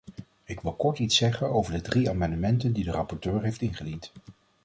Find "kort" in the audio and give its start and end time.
0.73-0.99